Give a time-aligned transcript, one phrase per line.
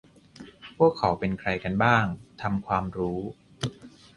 [0.77, 2.05] พวกเขาเป็นใครกันบ้าง
[2.41, 3.19] ทำความรู้